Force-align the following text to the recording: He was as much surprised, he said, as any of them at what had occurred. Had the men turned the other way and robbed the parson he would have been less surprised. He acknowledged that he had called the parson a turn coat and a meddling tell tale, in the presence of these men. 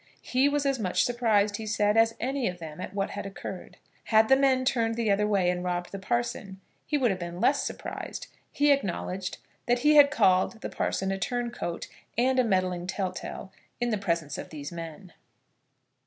He 0.23 0.49
was 0.49 0.65
as 0.65 0.79
much 0.79 1.03
surprised, 1.03 1.57
he 1.57 1.67
said, 1.67 1.95
as 1.95 2.15
any 2.19 2.47
of 2.47 2.57
them 2.57 2.81
at 2.81 2.95
what 2.95 3.11
had 3.11 3.27
occurred. 3.27 3.77
Had 4.05 4.29
the 4.29 4.35
men 4.35 4.65
turned 4.65 4.95
the 4.95 5.11
other 5.11 5.27
way 5.27 5.47
and 5.51 5.63
robbed 5.63 5.91
the 5.91 5.99
parson 5.99 6.59
he 6.87 6.97
would 6.97 7.11
have 7.11 7.19
been 7.19 7.39
less 7.39 7.61
surprised. 7.61 8.25
He 8.51 8.71
acknowledged 8.71 9.37
that 9.67 9.81
he 9.85 9.93
had 9.97 10.09
called 10.09 10.61
the 10.61 10.69
parson 10.69 11.11
a 11.11 11.19
turn 11.19 11.51
coat 11.51 11.87
and 12.17 12.39
a 12.39 12.43
meddling 12.43 12.87
tell 12.87 13.11
tale, 13.11 13.53
in 13.79 13.91
the 13.91 13.95
presence 13.99 14.39
of 14.39 14.49
these 14.49 14.71
men. 14.71 15.13